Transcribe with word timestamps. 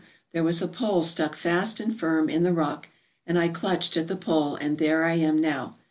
there 0.31 0.43
was 0.43 0.63
a 0.63 0.67
pole 0.67 1.03
stuck 1.03 1.35
fast 1.35 1.79
and 1.79 1.99
firm 1.99 2.27
in 2.27 2.41
the 2.41 2.51
rock, 2.53 2.89
and 3.27 3.37
I 3.37 3.49
clutched 3.49 3.95
at 3.95 4.07
the 4.07 4.15
pole, 4.15 4.55
and 4.55 4.79
there 4.79 5.03
I 5.03 5.13
am 5.13 5.37
now. 5.37 5.75